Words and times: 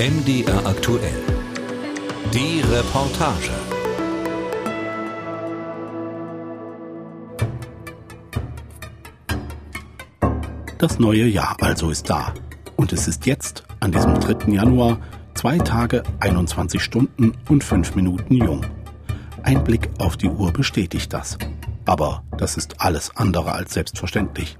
MDR 0.00 0.66
aktuell. 0.66 1.22
Die 2.32 2.62
Reportage. 2.62 3.50
Das 10.78 10.98
neue 10.98 11.26
Jahr 11.26 11.54
also 11.60 11.90
ist 11.90 12.08
da. 12.08 12.32
Und 12.76 12.94
es 12.94 13.08
ist 13.08 13.26
jetzt, 13.26 13.64
an 13.80 13.92
diesem 13.92 14.18
3. 14.18 14.50
Januar, 14.50 15.00
zwei 15.34 15.58
Tage, 15.58 16.02
21 16.20 16.82
Stunden 16.82 17.34
und 17.50 17.62
5 17.62 17.94
Minuten 17.94 18.36
jung. 18.36 18.64
Ein 19.42 19.62
Blick 19.64 19.90
auf 19.98 20.16
die 20.16 20.30
Uhr 20.30 20.50
bestätigt 20.50 21.12
das. 21.12 21.36
Aber 21.84 22.24
das 22.38 22.56
ist 22.56 22.80
alles 22.80 23.14
andere 23.16 23.52
als 23.52 23.74
selbstverständlich. 23.74 24.56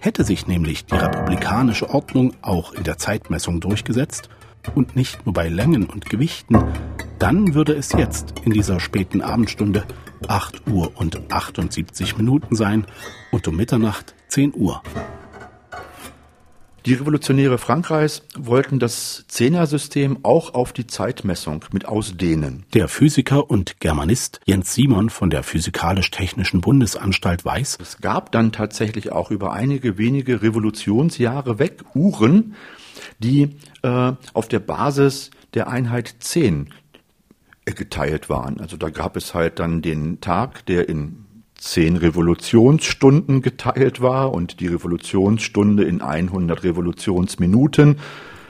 Hätte 0.00 0.24
sich 0.24 0.46
nämlich 0.46 0.84
die 0.84 0.96
republikanische 0.96 1.88
Ordnung 1.88 2.34
auch 2.42 2.74
in 2.74 2.84
der 2.84 2.98
Zeitmessung 2.98 3.60
durchgesetzt 3.60 4.28
und 4.74 4.96
nicht 4.96 5.24
nur 5.26 5.32
bei 5.32 5.48
Längen 5.48 5.86
und 5.86 6.08
Gewichten, 6.08 6.62
dann 7.18 7.54
würde 7.54 7.74
es 7.74 7.92
jetzt 7.92 8.34
in 8.44 8.52
dieser 8.52 8.80
späten 8.80 9.22
Abendstunde 9.22 9.84
8 10.28 10.68
Uhr 10.68 10.92
und 10.96 11.32
78 11.32 12.16
Minuten 12.16 12.56
sein 12.56 12.86
und 13.30 13.46
um 13.48 13.56
Mitternacht 13.56 14.14
10 14.28 14.54
Uhr. 14.54 14.82
Die 16.86 16.92
Revolutionäre 16.92 17.56
Frankreichs 17.56 18.26
wollten 18.36 18.78
das 18.78 19.24
Zehnersystem 19.26 20.18
auch 20.22 20.52
auf 20.52 20.74
die 20.74 20.86
Zeitmessung 20.86 21.64
mit 21.72 21.86
ausdehnen. 21.86 22.66
Der 22.74 22.88
Physiker 22.88 23.48
und 23.48 23.80
Germanist 23.80 24.40
Jens 24.44 24.74
Simon 24.74 25.08
von 25.08 25.30
der 25.30 25.42
Physikalisch-Technischen 25.44 26.60
Bundesanstalt 26.60 27.42
weiß, 27.42 27.78
es 27.80 28.02
gab 28.02 28.32
dann 28.32 28.52
tatsächlich 28.52 29.12
auch 29.12 29.30
über 29.30 29.54
einige 29.54 29.96
wenige 29.96 30.42
Revolutionsjahre 30.42 31.58
weg 31.58 31.84
Uhren, 31.94 32.54
die 33.18 33.56
äh, 33.82 34.12
auf 34.32 34.48
der 34.48 34.60
Basis 34.60 35.30
der 35.54 35.68
Einheit 35.68 36.14
10 36.18 36.70
geteilt 37.64 38.28
waren. 38.28 38.60
Also 38.60 38.76
da 38.76 38.90
gab 38.90 39.16
es 39.16 39.34
halt 39.34 39.58
dann 39.58 39.80
den 39.80 40.20
Tag, 40.20 40.66
der 40.66 40.88
in 40.88 41.24
zehn 41.64 41.96
Revolutionsstunden 41.96 43.40
geteilt 43.40 44.02
war 44.02 44.32
und 44.32 44.60
die 44.60 44.66
Revolutionsstunde 44.66 45.84
in 45.84 46.02
100 46.02 46.62
Revolutionsminuten. 46.62 47.98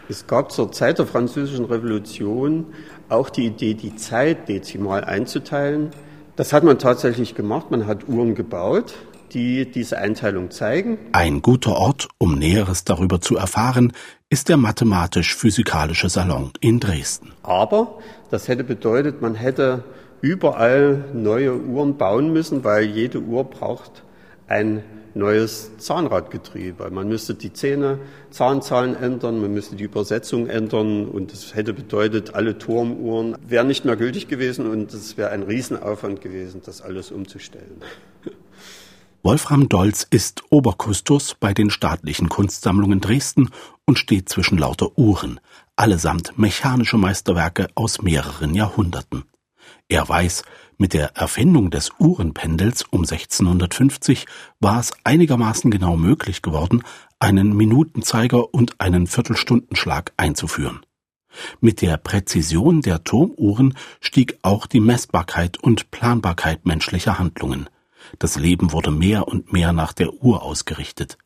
Es 0.08 0.26
gab 0.26 0.50
zur 0.50 0.72
Zeit 0.72 0.98
der 0.98 1.06
Französischen 1.06 1.64
Revolution 1.64 2.66
auch 3.08 3.30
die 3.30 3.46
Idee, 3.46 3.74
die 3.74 3.94
Zeit 3.94 4.48
dezimal 4.48 5.04
einzuteilen. 5.04 5.90
Das 6.36 6.52
hat 6.52 6.64
man 6.64 6.78
tatsächlich 6.78 7.34
gemacht. 7.34 7.70
Man 7.70 7.86
hat 7.86 8.08
Uhren 8.08 8.34
gebaut, 8.34 8.94
die 9.34 9.70
diese 9.70 9.98
Einteilung 9.98 10.50
zeigen. 10.50 10.98
Ein 11.12 11.42
guter 11.42 11.76
Ort, 11.76 12.08
um 12.18 12.38
Näheres 12.38 12.84
darüber 12.84 13.20
zu 13.20 13.36
erfahren, 13.36 13.92
ist 14.30 14.48
der 14.48 14.56
Mathematisch-Physikalische 14.56 16.08
Salon 16.08 16.52
in 16.60 16.80
Dresden. 16.80 17.32
Aber 17.42 17.98
das 18.30 18.48
hätte 18.48 18.64
bedeutet, 18.64 19.20
man 19.20 19.34
hätte 19.34 19.84
überall 20.20 21.04
neue 21.12 21.54
Uhren 21.54 21.98
bauen 21.98 22.32
müssen, 22.32 22.64
weil 22.64 22.84
jede 22.84 23.20
Uhr 23.20 23.44
braucht 23.44 24.02
ein 24.46 24.82
neues 25.14 25.76
Zahnradgetriebe. 25.78 26.90
Man 26.90 27.08
müsste 27.08 27.34
die 27.34 27.52
Zähne, 27.52 27.98
Zahnzahlen 28.30 28.96
ändern, 28.96 29.40
man 29.40 29.52
müsste 29.52 29.76
die 29.76 29.84
Übersetzung 29.84 30.48
ändern 30.48 31.06
und 31.06 31.32
das 31.32 31.54
hätte 31.54 31.72
bedeutet, 31.72 32.34
alle 32.34 32.58
Turmuhren 32.58 33.36
wären 33.46 33.68
nicht 33.68 33.84
mehr 33.84 33.96
gültig 33.96 34.28
gewesen 34.28 34.66
und 34.66 34.92
es 34.92 35.16
wäre 35.16 35.30
ein 35.30 35.44
Riesenaufwand 35.44 36.20
gewesen, 36.20 36.62
das 36.64 36.82
alles 36.82 37.12
umzustellen. 37.12 37.80
Wolfram 39.26 39.70
Dolz 39.70 40.06
ist 40.10 40.42
Oberkustos 40.50 41.34
bei 41.40 41.54
den 41.54 41.70
staatlichen 41.70 42.28
Kunstsammlungen 42.28 43.00
Dresden 43.00 43.48
und 43.86 43.98
steht 43.98 44.28
zwischen 44.28 44.58
lauter 44.58 44.98
Uhren, 44.98 45.40
allesamt 45.76 46.38
mechanische 46.38 46.98
Meisterwerke 46.98 47.68
aus 47.74 48.02
mehreren 48.02 48.54
Jahrhunderten. 48.54 49.24
Er 49.88 50.06
weiß, 50.06 50.42
mit 50.76 50.92
der 50.92 51.16
Erfindung 51.16 51.70
des 51.70 51.90
Uhrenpendels 51.98 52.82
um 52.90 53.00
1650 53.00 54.26
war 54.60 54.78
es 54.78 54.92
einigermaßen 55.04 55.70
genau 55.70 55.96
möglich 55.96 56.42
geworden, 56.42 56.82
einen 57.18 57.56
Minutenzeiger 57.56 58.52
und 58.52 58.78
einen 58.78 59.06
Viertelstundenschlag 59.06 60.12
einzuführen. 60.18 60.80
Mit 61.62 61.80
der 61.80 61.96
Präzision 61.96 62.82
der 62.82 63.04
Turmuhren 63.04 63.74
stieg 64.00 64.38
auch 64.42 64.66
die 64.66 64.80
Messbarkeit 64.80 65.56
und 65.56 65.90
Planbarkeit 65.90 66.66
menschlicher 66.66 67.18
Handlungen. 67.18 67.70
Das 68.18 68.36
Leben 68.36 68.72
wurde 68.72 68.90
mehr 68.90 69.28
und 69.28 69.52
mehr 69.52 69.72
nach 69.72 69.92
der 69.92 70.12
Uhr 70.12 70.42
ausgerichtet. 70.42 71.18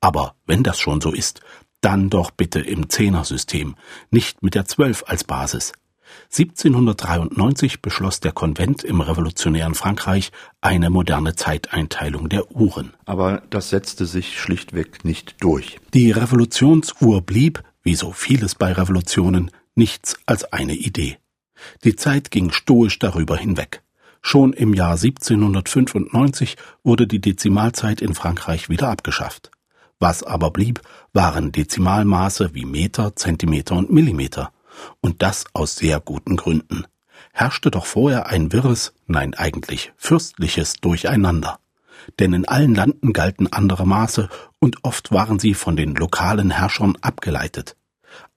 Aber 0.00 0.34
wenn 0.46 0.62
das 0.62 0.78
schon 0.78 1.00
so 1.00 1.12
ist, 1.12 1.40
dann 1.80 2.10
doch 2.10 2.30
bitte 2.30 2.60
im 2.60 2.88
Zehnersystem, 2.88 3.76
nicht 4.10 4.42
mit 4.42 4.54
der 4.54 4.66
Zwölf 4.66 5.04
als 5.06 5.24
Basis. 5.24 5.72
1793 6.32 7.82
beschloss 7.82 8.20
der 8.20 8.32
Konvent 8.32 8.84
im 8.84 9.00
revolutionären 9.00 9.74
Frankreich 9.74 10.32
eine 10.60 10.90
moderne 10.90 11.36
Zeiteinteilung 11.36 12.28
der 12.28 12.50
Uhren. 12.50 12.94
Aber 13.04 13.42
das 13.50 13.70
setzte 13.70 14.06
sich 14.06 14.40
schlichtweg 14.40 15.04
nicht 15.04 15.36
durch. 15.42 15.78
Die 15.94 16.10
Revolutionsuhr 16.10 17.22
blieb, 17.22 17.62
wie 17.82 17.94
so 17.94 18.12
vieles 18.12 18.54
bei 18.54 18.72
Revolutionen, 18.72 19.50
nichts 19.74 20.18
als 20.26 20.44
eine 20.52 20.74
Idee. 20.74 21.18
Die 21.84 21.96
Zeit 21.96 22.30
ging 22.30 22.50
stoisch 22.50 22.98
darüber 22.98 23.36
hinweg. 23.36 23.82
Schon 24.22 24.52
im 24.52 24.74
Jahr 24.74 24.92
1795 24.92 26.56
wurde 26.84 27.06
die 27.06 27.20
Dezimalzeit 27.20 28.00
in 28.00 28.14
Frankreich 28.14 28.68
wieder 28.68 28.88
abgeschafft. 28.88 29.50
Was 29.98 30.22
aber 30.22 30.50
blieb, 30.50 30.80
waren 31.12 31.52
Dezimalmaße 31.52 32.54
wie 32.54 32.64
Meter, 32.64 33.16
Zentimeter 33.16 33.76
und 33.76 33.90
Millimeter 33.90 34.52
und 35.00 35.22
das 35.22 35.44
aus 35.52 35.76
sehr 35.76 36.00
guten 36.00 36.36
Gründen. 36.36 36.84
Herrschte 37.32 37.70
doch 37.70 37.86
vorher 37.86 38.26
ein 38.26 38.52
wirres, 38.52 38.94
nein 39.06 39.34
eigentlich 39.34 39.92
fürstliches 39.96 40.74
Durcheinander. 40.74 41.58
Denn 42.18 42.32
in 42.32 42.48
allen 42.48 42.74
Landen 42.74 43.12
galten 43.12 43.52
andere 43.52 43.86
Maße 43.86 44.28
und 44.58 44.84
oft 44.84 45.12
waren 45.12 45.38
sie 45.38 45.54
von 45.54 45.76
den 45.76 45.94
lokalen 45.94 46.50
Herrschern 46.50 46.96
abgeleitet. 47.02 47.76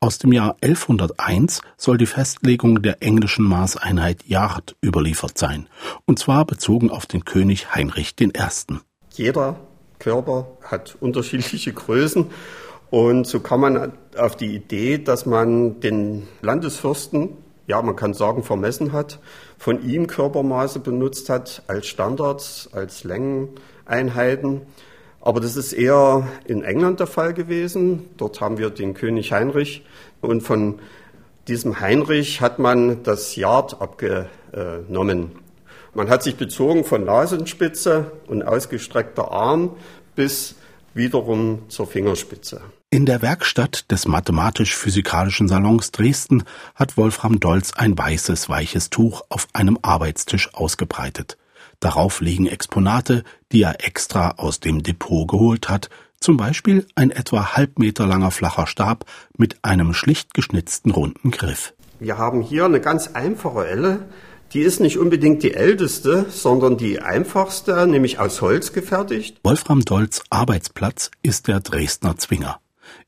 Aus 0.04 0.18
dem 0.18 0.34
Jahr 0.34 0.58
1101 0.60 1.62
soll 1.78 1.98
die 1.98 2.06
Festlegung 2.06 2.82
der 2.82 3.02
englischen 3.02 3.46
Maßeinheit 3.46 4.26
Yard 4.26 4.76
überliefert 4.84 5.38
sein, 5.38 5.70
und 6.04 6.20
zwar 6.20 6.44
bezogen 6.44 6.92
auf 6.92 7.06
den 7.06 7.24
König 7.24 7.74
Heinrich 7.74 8.14
I. 8.20 8.30
Jeder 9.12 9.56
Körper 10.00 10.58
hat 10.62 10.98
unterschiedliche 11.00 11.72
Größen 11.72 12.26
und 12.90 13.28
so 13.28 13.40
kam 13.40 13.62
man 13.62 13.94
auf 14.18 14.36
die 14.36 14.54
Idee, 14.54 14.98
dass 14.98 15.26
man 15.26 15.80
den 15.80 16.28
Landesfürsten, 16.42 17.30
ja, 17.68 17.82
man 17.82 17.96
kann 17.96 18.14
sagen, 18.14 18.44
vermessen 18.44 18.92
hat, 18.92 19.20
von 19.58 19.88
ihm 19.88 20.08
Körpermaße 20.08 20.82
benutzt 20.82 21.30
hat 21.30 21.64
als 21.68 21.88
Standards, 21.88 22.70
als 22.74 23.06
Längeneinheiten. 23.06 24.64
Aber 25.24 25.40
das 25.40 25.56
ist 25.56 25.72
eher 25.72 26.28
in 26.44 26.66
England 26.66 27.00
der 27.00 27.08
Fall 27.08 27.34
gewesen. 27.34 28.10
Dort 28.18 28.42
haben 28.42 28.58
wir 28.58 28.70
den 28.70 28.94
König 28.94 29.32
Heinrich 29.32 29.86
und 30.20 30.42
von 30.42 30.80
diesem 31.48 31.80
Heinrich 31.80 32.42
hat 32.42 32.60
man 32.60 33.04
das 33.04 33.38
Yard 33.38 33.82
abgenommen. 33.82 35.32
Man 35.94 36.10
hat 36.10 36.24
sich 36.24 36.36
bezogen 36.36 36.84
von 36.84 37.06
Nasenspitze 37.06 38.12
und 38.28 38.44
ausgestreckter 38.44 39.32
Arm 39.32 39.78
bis 40.14 40.56
wiederum 40.94 41.64
zur 41.70 41.88
Fingerspitze. 41.88 42.60
In 42.90 43.06
der 43.06 43.22
Werkstatt 43.22 43.90
des 43.92 44.06
Mathematisch-Physikalischen 44.06 45.48
Salons 45.48 45.92
Dresden 45.92 46.44
hat 46.76 46.98
Wolfram 46.98 47.40
Dolz 47.40 47.72
ein 47.74 47.98
weißes, 47.98 48.50
weiches 48.50 48.90
Tuch 48.90 49.22
auf 49.30 49.48
einem 49.54 49.80
Arbeitstisch 49.84 50.54
ausgebreitet. 50.54 51.38
Darauf 51.80 52.22
liegen 52.22 52.48
Exponate, 52.48 53.24
die 53.52 53.64
er 53.64 53.86
extra 53.86 54.32
aus 54.38 54.60
dem 54.60 54.84
Depot 54.84 55.28
geholt 55.28 55.70
hat, 55.70 55.90
zum 56.20 56.38
Beispiel 56.38 56.86
ein 56.96 57.12
etwa 57.12 57.56
halb 57.58 57.80
Meter 57.80 58.08
langer 58.08 58.32
flacher 58.32 58.68
Stab 58.68 59.06
mit 59.38 59.58
einem 59.64 59.94
schlicht 59.94 60.34
geschnitzten 60.34 60.92
runden 60.92 61.32
Griff. 61.32 61.74
Wir 62.00 62.18
haben 62.18 62.42
hier 62.42 62.66
eine 62.66 62.80
ganz 62.80 63.10
einfache 63.10 63.68
Elle, 63.68 64.08
die 64.54 64.62
ist 64.62 64.80
nicht 64.80 64.98
unbedingt 64.98 65.42
die 65.42 65.54
älteste, 65.54 66.28
sondern 66.30 66.78
die 66.78 67.02
einfachste, 67.02 67.88
nämlich 67.88 68.20
aus 68.20 68.42
Holz 68.42 68.72
gefertigt. 68.72 69.40
Wolfram 69.44 69.82
Dolz 69.82 70.22
Arbeitsplatz 70.30 71.10
ist 71.24 71.48
der 71.48 71.60
Dresdner 71.60 72.18
Zwinger. 72.18 72.60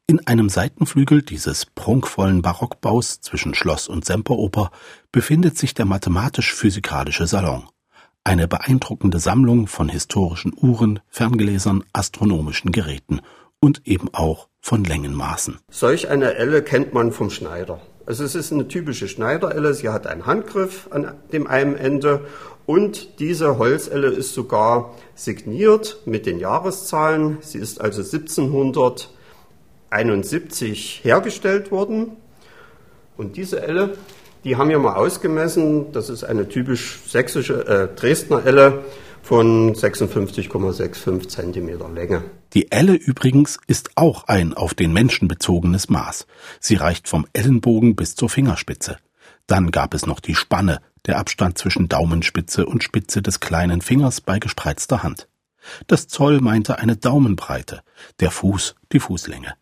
In 0.08 0.26
einem 0.28 0.50
Seitenflügel 0.50 1.22
dieses 1.22 1.66
prunkvollen 1.66 2.42
Barockbaus 2.42 3.22
zwischen 3.22 3.54
Schloss 3.54 3.88
und 3.88 4.06
Semperoper 4.06 4.72
befindet 5.12 5.58
sich 5.58 5.74
der 5.74 5.86
mathematisch-physikalische 5.86 7.28
Salon. 7.28 7.66
Eine 8.28 8.48
beeindruckende 8.48 9.20
Sammlung 9.20 9.68
von 9.68 9.88
historischen 9.88 10.52
Uhren, 10.60 11.00
Ferngläsern, 11.10 11.84
astronomischen 11.94 12.72
Geräten 12.72 13.22
und 13.60 13.84
eben 13.86 14.10
auch 14.14 14.48
von 14.60 14.84
Längenmaßen. 14.84 15.60
Solch 15.70 16.10
eine 16.10 16.34
Elle 16.34 16.64
kennt 16.64 16.92
man 16.92 17.12
vom 17.12 17.30
Schneider. 17.30 17.82
Also 18.08 18.24
es 18.24 18.34
ist 18.34 18.52
eine 18.52 18.68
typische 18.68 19.08
Schneiderelle. 19.08 19.76
Sie 19.76 19.90
hat 19.90 20.08
einen 20.08 20.26
Handgriff 20.26 20.88
an 20.90 21.14
dem 21.32 21.46
einen 21.46 21.76
Ende 21.76 22.26
und 22.66 23.20
diese 23.20 23.60
Holzelle 23.60 24.08
ist 24.08 24.34
sogar 24.34 24.96
signiert 25.14 26.02
mit 26.08 26.26
den 26.26 26.40
Jahreszahlen. 26.40 27.38
Sie 27.42 27.60
ist 27.60 27.80
also 27.80 28.02
1771 28.02 31.02
hergestellt 31.04 31.70
worden. 31.70 32.18
Und 33.18 33.38
diese 33.38 33.62
Elle, 33.62 33.96
die 34.46 34.56
haben 34.56 34.70
wir 34.70 34.80
mal 34.80 34.94
ausgemessen. 34.94 35.92
Das 35.92 36.10
ist 36.10 36.24
eine 36.24 36.48
typisch 36.48 37.00
sächsische 37.08 37.68
äh, 37.68 37.96
Dresdner 37.96 38.46
Elle 38.46 38.86
von 39.24 39.74
56,65 39.74 41.28
Zentimeter 41.28 41.90
Länge. 41.90 42.22
Die 42.54 42.72
Elle 42.72 42.94
übrigens 42.94 43.58
ist 43.66 43.90
auch 43.96 44.28
ein 44.28 44.54
auf 44.54 44.76
den 44.76 44.94
Menschen 44.94 45.28
bezogenes 45.28 45.90
Maß. 45.90 46.28
Sie 46.60 46.76
reicht 46.76 47.10
vom 47.10 47.26
Ellenbogen 47.34 47.96
bis 47.96 48.16
zur 48.16 48.30
Fingerspitze. 48.30 48.98
Dann 49.48 49.72
gab 49.72 49.96
es 49.96 50.06
noch 50.06 50.20
die 50.20 50.36
Spanne, 50.36 50.80
der 51.08 51.18
Abstand 51.18 51.58
zwischen 51.58 51.90
Daumenspitze 51.90 52.68
und 52.68 52.84
Spitze 52.84 53.24
des 53.24 53.40
kleinen 53.40 53.82
Fingers 53.82 54.22
bei 54.22 54.38
gespreizter 54.38 55.02
Hand. 55.02 55.28
Das 55.88 56.08
Zoll 56.08 56.40
meinte 56.40 56.78
eine 56.78 56.96
Daumenbreite, 56.96 57.82
der 58.20 58.30
Fuß 58.30 58.76
die 58.92 59.00
Fußlänge. 59.00 59.56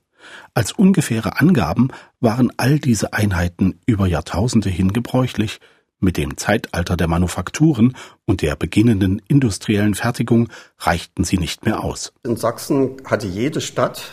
Als 0.54 0.72
ungefähre 0.72 1.40
Angaben 1.40 1.90
waren 2.20 2.52
all 2.58 2.80
diese 2.80 3.14
Einheiten 3.14 3.80
über 3.86 4.08
Jahrtausende 4.08 4.70
hin 4.70 4.94
gebräuchlich, 4.94 5.60
mit 6.04 6.18
dem 6.18 6.38
Zeitalter 6.38 6.98
der 6.98 7.08
Manufakturen 7.08 7.96
und 8.26 8.42
der 8.42 8.56
beginnenden 8.56 9.22
industriellen 9.28 9.96
Fertigung 9.96 10.50
reichten 10.78 11.24
sie 11.24 11.38
nicht 11.38 11.66
mehr 11.66 11.84
aus. 11.84 12.14
In 12.24 12.36
Sachsen 12.36 12.98
hatte 13.06 13.26
jede 13.26 13.62
Stadt 13.62 14.12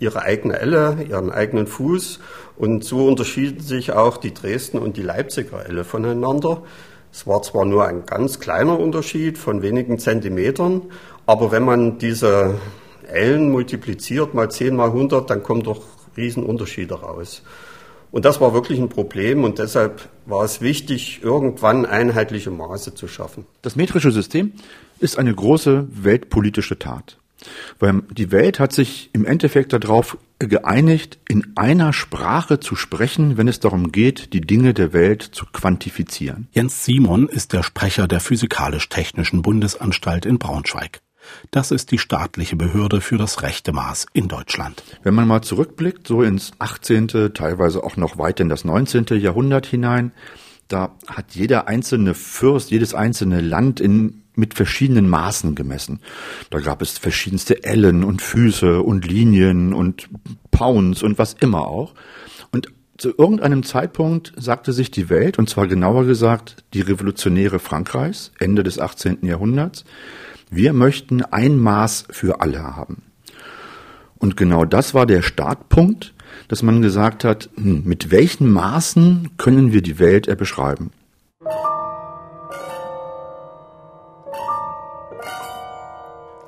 ihre 0.00 0.22
eigene 0.22 0.58
Elle, 0.58 1.04
ihren 1.08 1.30
eigenen 1.30 1.66
Fuß 1.66 2.20
und 2.56 2.84
so 2.84 3.06
unterschieden 3.06 3.60
sich 3.60 3.92
auch 3.92 4.16
die 4.16 4.34
Dresden 4.34 4.78
und 4.78 4.96
die 4.96 5.02
Leipziger 5.02 5.64
Elle 5.66 5.84
voneinander. 5.84 6.62
Es 7.12 7.26
war 7.26 7.42
zwar 7.42 7.64
nur 7.64 7.86
ein 7.86 8.04
ganz 8.04 8.38
kleiner 8.38 8.78
Unterschied 8.78 9.38
von 9.38 9.62
wenigen 9.62 9.98
Zentimetern, 9.98 10.82
aber 11.26 11.50
wenn 11.50 11.64
man 11.64 11.98
diese 11.98 12.56
Ellen 13.08 13.50
multipliziert 13.50 14.34
mal 14.34 14.50
10 14.50 14.74
mal 14.76 14.88
100, 14.88 15.28
dann 15.28 15.42
kommen 15.42 15.62
doch 15.62 15.82
Riesenunterschiede 16.16 16.94
raus. 16.94 17.42
Und 18.10 18.24
das 18.24 18.40
war 18.40 18.54
wirklich 18.54 18.78
ein 18.78 18.88
Problem 18.88 19.44
und 19.44 19.58
deshalb 19.58 20.08
war 20.24 20.44
es 20.44 20.60
wichtig, 20.60 21.20
irgendwann 21.22 21.84
einheitliche 21.84 22.50
Maße 22.50 22.94
zu 22.94 23.06
schaffen. 23.06 23.44
Das 23.62 23.76
metrische 23.76 24.10
System 24.10 24.52
ist 24.98 25.18
eine 25.18 25.34
große 25.34 25.86
weltpolitische 25.90 26.78
Tat. 26.78 27.18
Weil 27.78 28.02
die 28.10 28.32
Welt 28.32 28.58
hat 28.58 28.72
sich 28.72 29.10
im 29.12 29.24
Endeffekt 29.24 29.72
darauf 29.72 30.18
geeinigt, 30.40 31.18
in 31.28 31.52
einer 31.56 31.92
Sprache 31.92 32.58
zu 32.58 32.74
sprechen, 32.74 33.36
wenn 33.36 33.46
es 33.46 33.60
darum 33.60 33.92
geht, 33.92 34.32
die 34.32 34.40
Dinge 34.40 34.74
der 34.74 34.92
Welt 34.92 35.22
zu 35.22 35.46
quantifizieren. 35.46 36.48
Jens 36.52 36.84
Simon 36.84 37.28
ist 37.28 37.52
der 37.52 37.62
Sprecher 37.62 38.08
der 38.08 38.20
Physikalisch-Technischen 38.20 39.42
Bundesanstalt 39.42 40.26
in 40.26 40.38
Braunschweig. 40.38 41.00
Das 41.50 41.70
ist 41.70 41.90
die 41.92 41.98
staatliche 41.98 42.56
Behörde 42.56 43.00
für 43.00 43.18
das 43.18 43.42
rechte 43.42 43.72
Maß 43.72 44.06
in 44.12 44.28
Deutschland. 44.28 44.82
Wenn 45.02 45.14
man 45.14 45.28
mal 45.28 45.42
zurückblickt, 45.42 46.06
so 46.06 46.22
ins 46.22 46.52
18., 46.58 47.32
teilweise 47.34 47.82
auch 47.82 47.96
noch 47.96 48.18
weit 48.18 48.40
in 48.40 48.48
das 48.48 48.64
19. 48.64 49.06
Jahrhundert 49.20 49.66
hinein, 49.66 50.12
da 50.68 50.94
hat 51.06 51.34
jeder 51.34 51.66
einzelne 51.66 52.14
Fürst, 52.14 52.70
jedes 52.70 52.94
einzelne 52.94 53.40
Land 53.40 53.80
in, 53.80 54.22
mit 54.34 54.54
verschiedenen 54.54 55.08
Maßen 55.08 55.54
gemessen. 55.54 56.00
Da 56.50 56.60
gab 56.60 56.82
es 56.82 56.98
verschiedenste 56.98 57.64
Ellen 57.64 58.04
und 58.04 58.20
Füße 58.20 58.82
und 58.82 59.06
Linien 59.06 59.72
und 59.72 60.08
Pounds 60.50 61.02
und 61.02 61.18
was 61.18 61.32
immer 61.32 61.66
auch. 61.66 61.94
Und 62.52 62.68
zu 62.98 63.14
irgendeinem 63.16 63.62
Zeitpunkt 63.62 64.32
sagte 64.36 64.72
sich 64.72 64.90
die 64.90 65.08
Welt, 65.08 65.38
und 65.38 65.48
zwar 65.48 65.68
genauer 65.68 66.04
gesagt 66.04 66.64
die 66.74 66.80
Revolutionäre 66.80 67.60
Frankreichs, 67.60 68.32
Ende 68.38 68.62
des 68.64 68.78
18. 68.78 69.18
Jahrhunderts, 69.22 69.84
wir 70.50 70.72
möchten 70.72 71.22
ein 71.22 71.58
Maß 71.58 72.06
für 72.10 72.40
alle 72.40 72.62
haben. 72.62 73.02
Und 74.18 74.36
genau 74.36 74.64
das 74.64 74.94
war 74.94 75.06
der 75.06 75.22
Startpunkt, 75.22 76.14
dass 76.48 76.62
man 76.62 76.82
gesagt 76.82 77.24
hat, 77.24 77.50
hm, 77.56 77.84
mit 77.84 78.10
welchen 78.10 78.50
Maßen 78.50 79.30
können 79.36 79.72
wir 79.72 79.82
die 79.82 79.98
Welt 79.98 80.26
beschreiben? 80.38 80.90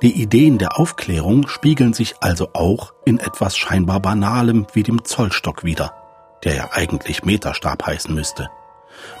Die 0.01 0.19
Ideen 0.19 0.57
der 0.57 0.79
Aufklärung 0.79 1.47
spiegeln 1.47 1.93
sich 1.93 2.15
also 2.21 2.49
auch 2.53 2.93
in 3.05 3.19
etwas 3.19 3.55
scheinbar 3.55 3.99
Banalem 3.99 4.65
wie 4.73 4.81
dem 4.81 5.05
Zollstock 5.05 5.63
wider, 5.63 5.93
der 6.43 6.55
ja 6.55 6.69
eigentlich 6.71 7.23
Meterstab 7.23 7.85
heißen 7.85 8.13
müsste. 8.13 8.49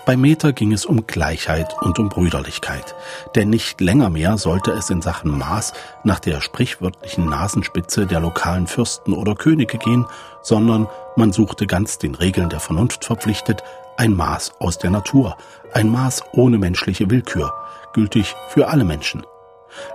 Bei 0.05 0.17
Meter 0.17 0.51
ging 0.51 0.73
es 0.73 0.85
um 0.85 1.05
Gleichheit 1.05 1.75
und 1.81 1.99
um 1.99 2.09
Brüderlichkeit, 2.09 2.95
denn 3.35 3.51
nicht 3.51 3.79
länger 3.81 4.09
mehr 4.09 4.37
sollte 4.37 4.71
es 4.71 4.89
in 4.89 5.01
Sachen 5.01 5.37
Maß 5.37 5.73
nach 6.03 6.19
der 6.19 6.41
sprichwörtlichen 6.41 7.25
Nasenspitze 7.25 8.07
der 8.07 8.19
lokalen 8.19 8.65
Fürsten 8.65 9.13
oder 9.13 9.35
Könige 9.35 9.77
gehen, 9.77 10.07
sondern 10.41 10.87
man 11.15 11.31
suchte 11.31 11.67
ganz 11.67 11.99
den 11.99 12.15
Regeln 12.15 12.49
der 12.49 12.59
Vernunft 12.59 13.05
verpflichtet 13.05 13.63
ein 13.97 14.15
Maß 14.15 14.53
aus 14.59 14.79
der 14.79 14.89
Natur, 14.89 15.37
ein 15.73 15.89
Maß 15.89 16.23
ohne 16.33 16.57
menschliche 16.57 17.09
Willkür, 17.11 17.53
gültig 17.93 18.35
für 18.49 18.69
alle 18.69 18.83
Menschen. 18.83 19.23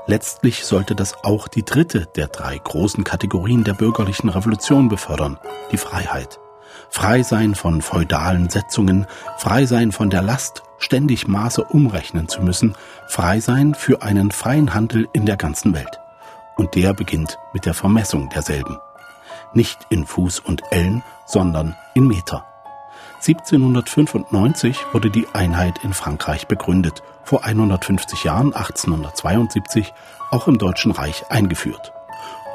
Letztlich 0.07 0.65
sollte 0.65 0.95
das 0.95 1.25
auch 1.25 1.49
die 1.49 1.65
dritte 1.65 2.07
der 2.15 2.29
drei 2.29 2.57
großen 2.59 3.03
Kategorien 3.03 3.65
der 3.65 3.75
bürgerlichen 3.75 4.29
Revolution 4.29 4.89
befördern, 4.89 5.39
die 5.73 5.77
Freiheit 5.77 6.39
frei 6.91 7.23
sein 7.23 7.55
von 7.55 7.83
feudalen 7.83 8.49
Setzungen, 8.49 9.07
frei 9.39 9.67
sein 9.67 9.93
von 9.93 10.11
der 10.11 10.23
Last, 10.23 10.63
ständig 10.79 11.29
Maße 11.29 11.65
umrechnen 11.65 12.29
zu 12.29 12.43
müssen, 12.43 12.75
frei 13.09 13.41
sein 13.41 13.75
für 13.75 14.03
einen 14.03 14.31
freien 14.31 14.75
Handel 14.75 15.09
in 15.13 15.27
der 15.27 15.37
ganzen 15.37 15.75
Welt. 15.75 16.01
Und 16.57 16.75
der 16.75 16.95
beginnt 16.95 17.39
mit 17.53 17.67
der 17.67 17.75
Vermessung 17.75 18.29
derselben. 18.31 18.79
Nicht 19.53 19.79
in 19.91 20.07
Fuß 20.07 20.41
und 20.41 20.63
Ellen, 20.71 21.03
sondern 21.27 21.77
in 21.95 22.07
Meter. 22.07 22.45
1795 23.17 24.79
wurde 24.93 25.11
die 25.11 25.27
Einheit 25.33 25.83
in 25.83 25.95
Frankreich 25.95 26.47
begründet, 26.47 27.03
vor 27.25 27.45
150 27.45 28.25
Jahren, 28.25 28.55
1872, 28.55 29.93
auch 30.31 30.47
im 30.47 30.59
Deutschen 30.59 30.93
Reich 30.93 31.25
eingeführt. 31.31 31.93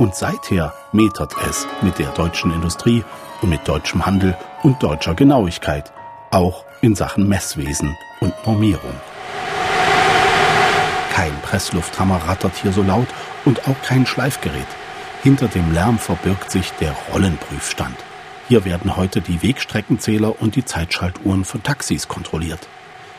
Und 0.01 0.15
seither 0.15 0.73
metert 0.93 1.35
es 1.47 1.67
mit 1.83 1.99
der 1.99 2.07
deutschen 2.07 2.51
Industrie 2.51 3.03
und 3.43 3.49
mit 3.49 3.67
deutschem 3.67 4.03
Handel 4.03 4.35
und 4.63 4.81
deutscher 4.81 5.13
Genauigkeit, 5.13 5.93
auch 6.31 6.65
in 6.81 6.95
Sachen 6.95 7.29
Messwesen 7.29 7.95
und 8.19 8.33
Normierung. 8.47 8.95
Kein 11.13 11.39
Presslufthammer 11.43 12.19
rattert 12.27 12.53
hier 12.55 12.71
so 12.71 12.81
laut 12.81 13.05
und 13.45 13.67
auch 13.67 13.79
kein 13.83 14.07
Schleifgerät. 14.07 14.65
Hinter 15.21 15.47
dem 15.47 15.71
Lärm 15.71 15.99
verbirgt 15.99 16.49
sich 16.49 16.71
der 16.79 16.95
Rollenprüfstand. 17.13 17.95
Hier 18.47 18.65
werden 18.65 18.97
heute 18.97 19.21
die 19.21 19.43
Wegstreckenzähler 19.43 20.41
und 20.41 20.55
die 20.55 20.65
Zeitschaltuhren 20.65 21.45
von 21.45 21.61
Taxis 21.61 22.07
kontrolliert. 22.07 22.67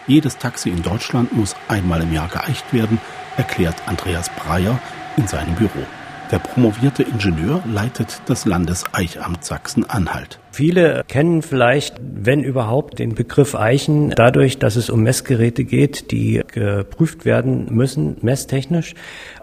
Jedes 0.09 0.37
Taxi 0.37 0.71
in 0.71 0.83
Deutschland 0.83 1.33
muss 1.33 1.55
einmal 1.69 2.03
im 2.03 2.13
Jahr 2.13 2.27
geeicht 2.27 2.73
werden, 2.73 3.01
erklärt 3.37 3.77
Andreas 3.87 4.31
Breyer 4.31 4.81
in 5.17 5.29
seinem 5.29 5.55
Büro. 5.55 5.87
Der 6.33 6.39
promovierte 6.39 7.03
Ingenieur 7.03 7.63
leitet 7.71 8.23
das 8.25 8.47
Landeseichamt 8.47 9.45
Sachsen-Anhalt. 9.45 10.41
Viele 10.51 11.05
kennen 11.07 11.43
vielleicht, 11.43 11.97
wenn 12.01 12.43
überhaupt, 12.43 12.99
den 12.99 13.15
Begriff 13.15 13.55
Eichen 13.55 14.15
dadurch, 14.17 14.59
dass 14.59 14.77
es 14.77 14.89
um 14.89 15.03
Messgeräte 15.03 15.65
geht, 15.65 16.11
die 16.11 16.41
geprüft 16.51 17.27
werden 17.27 17.67
müssen, 17.75 18.17
messtechnisch. 18.23 18.95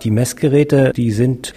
Die 0.02 0.10
Messgeräte, 0.10 0.92
die 0.96 1.12
sind 1.12 1.54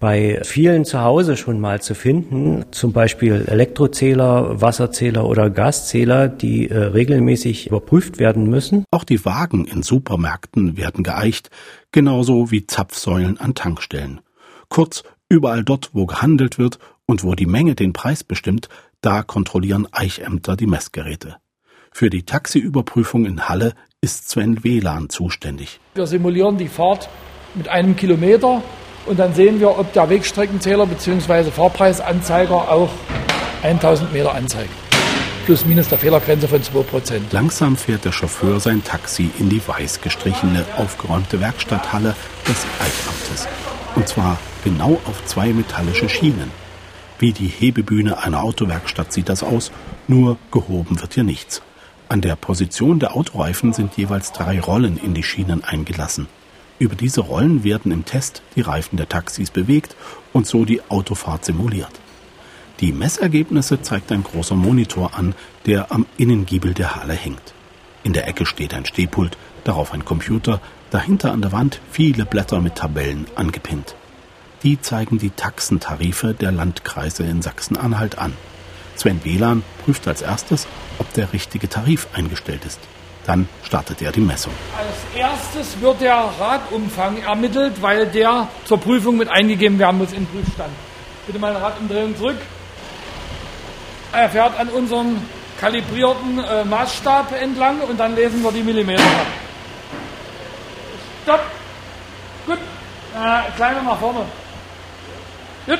bei 0.00 0.40
vielen 0.44 0.86
zu 0.86 1.02
Hause 1.02 1.36
schon 1.36 1.60
mal 1.60 1.82
zu 1.82 1.94
finden, 1.94 2.64
zum 2.70 2.94
Beispiel 2.94 3.44
Elektrozähler, 3.46 4.62
Wasserzähler 4.62 5.26
oder 5.26 5.50
Gaszähler, 5.50 6.28
die 6.28 6.70
äh, 6.70 6.76
regelmäßig 6.76 7.66
überprüft 7.66 8.18
werden 8.18 8.48
müssen. 8.48 8.86
Auch 8.90 9.04
die 9.04 9.26
Wagen 9.26 9.66
in 9.66 9.82
Supermärkten 9.82 10.78
werden 10.78 11.04
geeicht, 11.04 11.50
genauso 11.92 12.50
wie 12.50 12.66
Zapfsäulen 12.66 13.38
an 13.38 13.54
Tankstellen. 13.54 14.20
Kurz, 14.68 15.02
überall 15.28 15.64
dort, 15.64 15.90
wo 15.92 16.06
gehandelt 16.06 16.58
wird 16.58 16.78
und 17.06 17.24
wo 17.24 17.34
die 17.34 17.46
Menge 17.46 17.74
den 17.74 17.92
Preis 17.92 18.24
bestimmt, 18.24 18.68
da 19.00 19.22
kontrollieren 19.22 19.86
Eichämter 19.92 20.56
die 20.56 20.66
Messgeräte. 20.66 21.36
Für 21.92 22.10
die 22.10 22.24
Taxiüberprüfung 22.24 23.24
in 23.24 23.48
Halle 23.48 23.74
ist 24.00 24.30
Sven 24.30 24.64
Wehlan 24.64 25.10
zuständig. 25.10 25.80
Wir 25.94 26.06
simulieren 26.06 26.58
die 26.58 26.68
Fahrt 26.68 27.08
mit 27.54 27.68
einem 27.68 27.94
Kilometer 27.94 28.62
und 29.06 29.18
dann 29.18 29.34
sehen 29.34 29.60
wir, 29.60 29.78
ob 29.78 29.92
der 29.92 30.08
Wegstreckenzähler 30.08 30.86
bzw. 30.86 31.50
Fahrpreisanzeiger 31.50 32.70
auch 32.70 32.90
1000 33.62 34.12
Meter 34.12 34.34
anzeigt. 34.34 34.70
Plus 35.46 35.66
minus 35.66 35.88
der 35.88 35.98
Fehlergrenze 35.98 36.48
von 36.48 36.60
2%. 36.60 37.20
Langsam 37.30 37.76
fährt 37.76 38.04
der 38.04 38.12
Chauffeur 38.12 38.60
sein 38.60 38.82
Taxi 38.82 39.30
in 39.38 39.50
die 39.50 39.60
weiß 39.66 40.00
gestrichene, 40.00 40.64
aufgeräumte 40.78 41.40
Werkstatthalle 41.40 42.16
des 42.48 42.64
Eichamtes. 42.80 43.46
Und 43.94 44.08
zwar 44.08 44.38
genau 44.64 45.00
auf 45.04 45.24
zwei 45.24 45.52
metallische 45.52 46.08
Schienen. 46.08 46.50
Wie 47.18 47.32
die 47.32 47.46
Hebebühne 47.46 48.18
einer 48.18 48.42
Autowerkstatt 48.42 49.12
sieht 49.12 49.28
das 49.28 49.42
aus, 49.42 49.70
nur 50.08 50.36
gehoben 50.50 51.00
wird 51.00 51.14
hier 51.14 51.24
nichts. 51.24 51.62
An 52.08 52.20
der 52.20 52.36
Position 52.36 52.98
der 52.98 53.16
Autoreifen 53.16 53.72
sind 53.72 53.96
jeweils 53.96 54.32
drei 54.32 54.60
Rollen 54.60 54.98
in 54.98 55.14
die 55.14 55.22
Schienen 55.22 55.64
eingelassen. 55.64 56.26
Über 56.78 56.96
diese 56.96 57.20
Rollen 57.20 57.62
werden 57.62 57.92
im 57.92 58.04
Test 58.04 58.42
die 58.56 58.60
Reifen 58.60 58.96
der 58.96 59.08
Taxis 59.08 59.50
bewegt 59.50 59.94
und 60.32 60.46
so 60.46 60.64
die 60.64 60.82
Autofahrt 60.88 61.44
simuliert. 61.44 62.00
Die 62.80 62.92
Messergebnisse 62.92 63.80
zeigt 63.80 64.10
ein 64.10 64.24
großer 64.24 64.56
Monitor 64.56 65.14
an, 65.14 65.34
der 65.66 65.92
am 65.92 66.04
Innengiebel 66.16 66.74
der 66.74 66.96
Halle 66.96 67.14
hängt. 67.14 67.53
In 68.04 68.12
der 68.12 68.28
Ecke 68.28 68.44
steht 68.44 68.74
ein 68.74 68.84
Stehpult, 68.84 69.36
darauf 69.64 69.92
ein 69.92 70.04
Computer, 70.04 70.60
dahinter 70.90 71.32
an 71.32 71.40
der 71.40 71.52
Wand 71.52 71.80
viele 71.90 72.26
Blätter 72.26 72.60
mit 72.60 72.76
Tabellen 72.76 73.26
angepinnt. 73.34 73.96
Die 74.62 74.78
zeigen 74.80 75.18
die 75.18 75.30
Taxentarife 75.30 76.34
der 76.34 76.52
Landkreise 76.52 77.24
in 77.24 77.40
Sachsen-Anhalt 77.40 78.18
an. 78.18 78.34
Sven 78.94 79.24
Wielan 79.24 79.62
prüft 79.84 80.06
als 80.06 80.20
erstes, 80.20 80.66
ob 80.98 81.10
der 81.14 81.32
richtige 81.32 81.68
Tarif 81.68 82.06
eingestellt 82.12 82.66
ist. 82.66 82.78
Dann 83.26 83.48
startet 83.62 84.02
er 84.02 84.12
die 84.12 84.20
Messung. 84.20 84.52
Als 84.76 85.18
erstes 85.18 85.80
wird 85.80 86.02
der 86.02 86.30
Radumfang 86.38 87.22
ermittelt, 87.22 87.80
weil 87.80 88.06
der 88.06 88.48
zur 88.66 88.78
Prüfung 88.78 89.16
mit 89.16 89.30
eingegeben 89.30 89.78
werden 89.78 89.96
muss 89.96 90.12
in 90.12 90.26
den 90.26 90.26
Prüfstand. 90.26 90.72
Bitte 91.26 91.38
mal 91.38 91.56
Radumdrehung 91.56 92.14
zurück. 92.18 92.36
Er 94.12 94.28
fährt 94.28 94.60
an 94.60 94.68
unserem 94.68 95.16
kalibrierten 95.60 96.38
äh, 96.38 96.64
Maßstab 96.64 97.32
entlang 97.40 97.80
und 97.80 97.98
dann 97.98 98.14
lesen 98.14 98.42
wir 98.42 98.52
die 98.52 98.62
Millimeter 98.62 99.02
ab. 99.02 99.26
Stopp! 101.22 101.40
Gut. 102.46 102.58
Äh, 102.58 103.50
kleiner 103.56 103.82
nach 103.82 103.98
vorne. 103.98 104.26
Gut. 105.66 105.78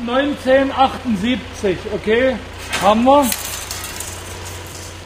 1978, 0.00 1.78
okay. 1.92 2.36
Haben 2.82 3.04
wir. 3.04 3.26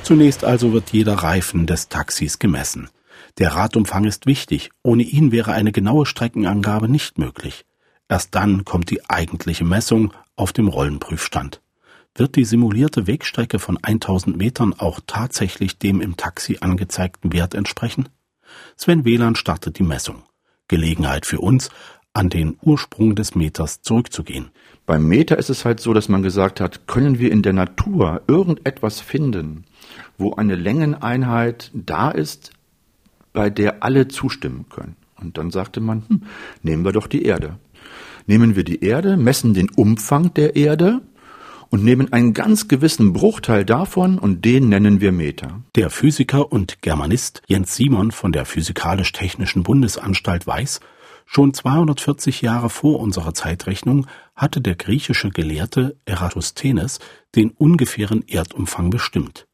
Zunächst 0.03 0.45
also 0.45 0.73
wird 0.73 0.91
jeder 0.91 1.15
Reifen 1.15 1.67
des 1.67 1.89
Taxis 1.89 2.39
gemessen. 2.39 2.91
Der 3.39 3.55
Radumfang 3.55 4.05
ist 4.05 4.27
wichtig, 4.27 4.71
ohne 4.83 5.03
ihn 5.03 5.33
wäre 5.33 5.53
eine 5.53 5.73
genaue 5.73 6.07
Streckenangabe 6.07 6.89
nicht 6.89 7.19
möglich. 7.19 7.65
Erst 8.09 8.35
dann 8.35 8.65
kommt 8.65 8.91
die 8.91 9.09
eigentliche 9.09 9.65
Messung 9.65 10.13
auf 10.37 10.53
dem 10.53 10.69
Rollenprüfstand. 10.69 11.61
Wird 12.17 12.37
die 12.37 12.45
simulierte 12.45 13.09
Wegstrecke 13.09 13.59
von 13.59 13.77
1000 13.83 14.37
Metern 14.37 14.73
auch 14.73 15.01
tatsächlich 15.05 15.79
dem 15.79 16.01
im 16.01 16.17
Taxi 16.17 16.59
angezeigten 16.61 17.33
Wert 17.33 17.55
entsprechen? 17.55 18.09
Sven 18.77 19.05
Wieland 19.05 19.37
startet 19.37 19.81
die 19.81 19.83
Messung. 19.83 20.23
Gelegenheit 20.69 21.27
für 21.27 21.41
uns, 21.41 21.71
an 22.13 22.31
den 22.31 22.57
Ursprung 22.63 23.17
des 23.17 23.35
Meters 23.35 23.83
zurückzugehen. 23.83 24.53
Beim 24.87 25.09
Meter 25.09 25.39
ist 25.39 25.51
es 25.51 25.65
halt 25.65 25.81
so, 25.81 25.93
dass 25.93 26.09
man 26.09 26.23
gesagt 26.23 26.61
hat, 26.61 26.87
können 26.87 27.19
wir 27.19 27.33
in 27.33 27.43
der 27.43 27.53
Natur 27.53 28.23
irgendetwas 28.29 29.01
finden, 29.01 29.65
wo 30.17 30.35
eine 30.35 30.55
Längeneinheit 30.55 31.73
da 31.75 32.13
ist, 32.13 32.53
bei 33.33 33.51
der 33.51 33.83
alle 33.83 34.07
zustimmen 34.07 34.67
können. 34.71 34.95
Und 35.21 35.37
dann 35.37 35.51
sagte 35.51 35.81
man, 35.81 36.05
hm, 36.07 36.23
nehmen 36.63 36.85
wir 36.85 36.93
doch 36.93 37.09
die 37.09 37.25
Erde. 37.25 37.59
Nehmen 38.29 38.55
wir 38.55 38.63
die 38.63 38.85
Erde, 38.85 39.17
messen 39.17 39.53
den 39.53 39.69
Umfang 39.71 40.33
der 40.35 40.55
Erde 40.55 41.03
und 41.75 41.83
nehmen 41.83 42.13
einen 42.13 42.35
ganz 42.35 42.69
gewissen 42.69 43.13
Bruchteil 43.13 43.65
davon 43.65 44.21
und 44.21 44.45
den 44.45 44.69
nennen 44.69 45.01
wir 45.01 45.11
Meter. 45.11 45.61
Der 45.75 45.91
Physiker 45.91 46.53
und 46.53 46.83
Germanist 46.83 47.43
Jens 47.49 47.75
Simon 47.75 48.13
von 48.13 48.31
der 48.31 48.45
Physikalisch-Technischen 48.45 49.65
Bundesanstalt 49.65 50.47
weiß, 50.47 50.79
Schon 51.27 51.53
240 51.53 52.43
Jahre 52.43 52.71
vor 52.71 53.01
unserer 53.01 53.35
Zeitrechnung 53.35 54.07
hatte 54.37 54.61
der 54.61 54.77
griechische 54.77 55.31
Gelehrte 55.31 55.97
Eratosthenes 56.05 57.01
den 57.35 57.51
ungefähren 57.51 58.23
Erdumfang 58.29 58.91
bestimmt. 58.91 59.49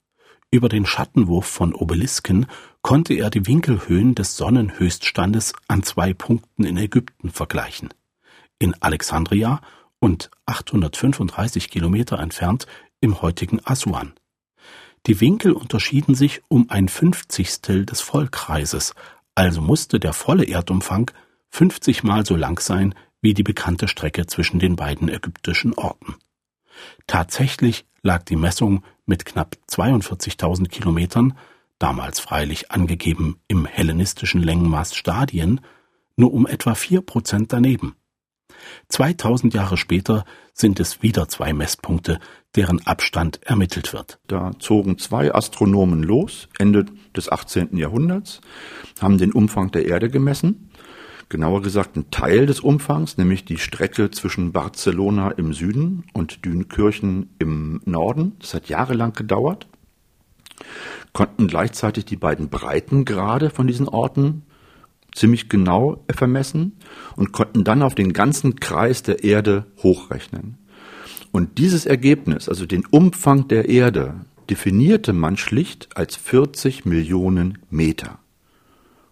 Über 0.50 0.68
den 0.68 0.84
Schattenwurf 0.84 1.46
von 1.46 1.74
Obelisken 1.74 2.44
konnte 2.82 3.14
er 3.14 3.30
die 3.30 3.46
Winkelhöhen 3.46 4.14
des 4.14 4.36
Sonnenhöchststandes 4.36 5.54
an 5.68 5.84
zwei 5.84 6.12
Punkten 6.12 6.64
in 6.64 6.76
Ägypten 6.76 7.30
vergleichen. 7.30 7.88
In 8.58 8.74
Alexandria 8.82 9.62
und 10.00 10.30
835 10.46 11.70
Kilometer 11.70 12.18
entfernt 12.18 12.66
im 13.00 13.22
heutigen 13.22 13.60
Assuan. 13.64 14.14
Die 15.06 15.20
Winkel 15.20 15.52
unterschieden 15.52 16.14
sich 16.14 16.42
um 16.48 16.68
ein 16.68 16.88
Fünfzigstel 16.88 17.86
des 17.86 18.00
Vollkreises, 18.00 18.94
also 19.34 19.60
musste 19.60 20.00
der 20.00 20.12
volle 20.12 20.44
Erdumfang 20.44 21.10
50 21.50 22.02
Mal 22.02 22.26
so 22.26 22.36
lang 22.36 22.60
sein 22.60 22.94
wie 23.22 23.34
die 23.34 23.42
bekannte 23.42 23.88
Strecke 23.88 24.26
zwischen 24.26 24.58
den 24.58 24.76
beiden 24.76 25.08
ägyptischen 25.08 25.74
Orten. 25.74 26.16
Tatsächlich 27.06 27.84
lag 28.02 28.22
die 28.24 28.36
Messung 28.36 28.82
mit 29.06 29.24
knapp 29.24 29.56
42.000 29.68 30.68
Kilometern, 30.68 31.36
damals 31.78 32.20
freilich 32.20 32.70
angegeben 32.70 33.40
im 33.48 33.66
hellenistischen 33.66 34.42
Längenmaß 34.42 34.94
Stadien, 34.94 35.60
nur 36.16 36.32
um 36.32 36.46
etwa 36.46 36.74
vier 36.74 37.00
Prozent 37.00 37.52
daneben. 37.52 37.96
2000 38.88 39.54
Jahre 39.54 39.76
später 39.76 40.24
sind 40.52 40.80
es 40.80 41.02
wieder 41.02 41.28
zwei 41.28 41.52
Messpunkte, 41.52 42.18
deren 42.56 42.86
Abstand 42.86 43.40
ermittelt 43.44 43.92
wird. 43.92 44.18
Da 44.26 44.52
zogen 44.58 44.98
zwei 44.98 45.34
Astronomen 45.34 46.02
los, 46.02 46.48
Ende 46.58 46.86
des 47.16 47.30
18. 47.30 47.76
Jahrhunderts, 47.76 48.40
haben 49.00 49.18
den 49.18 49.32
Umfang 49.32 49.70
der 49.70 49.86
Erde 49.86 50.10
gemessen 50.10 50.70
genauer 51.30 51.62
gesagt 51.62 51.96
ein 51.96 52.10
Teil 52.10 52.44
des 52.44 52.60
Umfangs, 52.60 53.16
nämlich 53.16 53.46
die 53.46 53.56
Strecke 53.56 54.10
zwischen 54.10 54.52
Barcelona 54.52 55.30
im 55.30 55.54
Süden 55.54 56.04
und 56.12 56.44
Dünkirchen 56.44 57.30
im 57.38 57.80
Norden. 57.86 58.36
Das 58.40 58.52
hat 58.52 58.68
jahrelang 58.68 59.14
gedauert. 59.14 59.66
Konnten 61.12 61.46
gleichzeitig 61.46 62.04
die 62.04 62.16
beiden 62.16 62.50
Breitengrade 62.50 63.50
von 63.50 63.66
diesen 63.66 63.88
Orten 63.88 64.42
ziemlich 65.14 65.48
genau 65.48 66.04
vermessen 66.10 66.76
und 67.16 67.32
konnten 67.32 67.64
dann 67.64 67.82
auf 67.82 67.94
den 67.94 68.12
ganzen 68.12 68.56
Kreis 68.56 69.02
der 69.02 69.24
Erde 69.24 69.66
hochrechnen. 69.82 70.58
Und 71.32 71.58
dieses 71.58 71.86
Ergebnis, 71.86 72.48
also 72.48 72.66
den 72.66 72.84
Umfang 72.86 73.48
der 73.48 73.68
Erde, 73.68 74.26
definierte 74.48 75.12
man 75.12 75.36
schlicht 75.36 75.96
als 75.96 76.16
40 76.16 76.84
Millionen 76.84 77.58
Meter. 77.70 78.18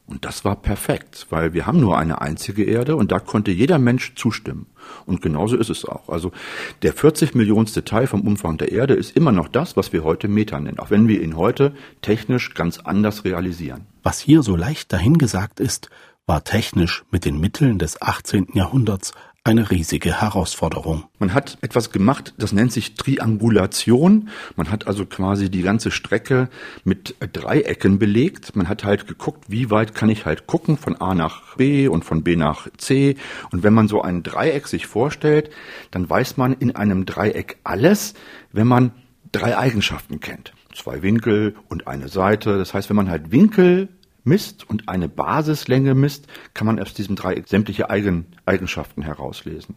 Und 0.09 0.25
das 0.25 0.43
war 0.43 0.57
perfekt, 0.57 1.27
weil 1.29 1.53
wir 1.53 1.67
haben 1.67 1.81
nur 1.81 1.99
eine 1.99 2.23
einzige 2.23 2.65
Erde 2.65 2.97
und 2.97 3.13
da 3.13 3.19
konnte 3.19 3.51
jeder 3.51 3.79
Mensch 3.79 4.15
zustimmen. 4.15 4.67
Und 5.05 5.21
genauso 5.21 5.57
ist 5.59 5.69
es 5.69 5.85
auch. 5.85 6.09
Also 6.09 6.33
der 6.81 6.95
40 6.95 7.35
Millionste 7.35 7.85
Teil 7.85 8.07
vom 8.07 8.23
Umfang 8.23 8.57
der 8.57 8.73
Erde 8.73 8.95
ist 8.95 9.15
immer 9.15 9.33
noch 9.33 9.49
das, 9.49 9.77
was 9.77 9.93
wir 9.93 10.05
heute 10.05 10.27
Meter 10.27 10.61
nennen, 10.61 10.79
auch 10.79 10.91
wenn 10.91 11.09
wir 11.09 11.21
ihn 11.21 11.37
heute 11.37 11.75
technisch 12.01 12.55
ganz 12.55 12.79
anders 12.79 13.27
realisieren. 13.27 13.87
Was 14.03 14.19
hier 14.19 14.43
so 14.43 14.57
leicht 14.57 14.95
dahingesagt 14.95 15.61
ist, 15.61 15.91
war 16.25 16.43
technisch 16.43 17.05
mit 17.11 17.27
den 17.27 17.39
Mitteln 17.39 17.79
des 17.79 18.01
18. 18.01 18.49
Jahrhunderts 18.55 19.13
eine 19.49 19.71
riesige 19.71 20.21
Herausforderung. 20.21 21.05
Man 21.19 21.33
hat 21.33 21.57
etwas 21.63 21.91
gemacht, 21.91 22.35
das 22.37 22.53
nennt 22.53 22.71
sich 22.71 22.95
Triangulation. 22.95 24.29
Man 24.57 24.71
hat 24.71 24.87
also 24.87 25.07
quasi 25.07 25.51
die 25.51 25.63
ganze 25.63 25.91
Strecke 25.91 26.51
mit 26.85 27.17
Dreiecken 27.33 27.99
belegt. 27.99 28.55
Man 28.55 28.69
hat 28.69 28.85
halt 28.85 29.07
geguckt, 29.07 29.47
wie 29.49 29.71
weit 29.71 29.95
kann 29.95 30.11
ich 30.11 30.27
halt 30.27 30.47
gucken 30.47 30.77
von 30.77 30.97
A 31.01 31.15
nach 31.15 31.57
B 31.57 31.89
und 31.89 32.05
von 32.05 32.23
B 32.23 32.37
nach 32.37 32.69
C. 32.77 33.17
Und 33.51 33.63
wenn 33.63 33.73
man 33.73 33.89
so 33.89 34.03
ein 34.03 34.23
Dreieck 34.23 34.69
sich 34.69 34.87
vorstellt, 34.87 35.51
dann 35.91 36.09
weiß 36.09 36.37
man 36.37 36.53
in 36.53 36.77
einem 36.77 37.07
Dreieck 37.07 37.57
alles, 37.65 38.13
wenn 38.53 38.67
man 38.67 38.93
drei 39.33 39.57
Eigenschaften 39.57 40.21
kennt. 40.21 40.53
Zwei 40.75 41.03
Winkel 41.03 41.57
und 41.69 41.87
eine 41.87 42.09
Seite. 42.09 42.59
Das 42.59 42.75
heißt, 42.75 42.91
wenn 42.91 42.97
man 42.97 43.09
halt 43.09 43.33
Winkel 43.33 43.89
misst 44.29 44.69
und 44.69 44.89
eine 44.89 45.09
Basislänge 45.09 45.95
misst, 45.95 46.27
kann 46.55 46.67
man 46.67 46.79
aus 46.79 46.95
diesem 46.95 47.17
Dreieck 47.17 47.49
sämtliche 47.49 47.91
Eigen, 47.91 48.27
Eigenschaften 48.47 49.03
herauslesen. 49.03 49.77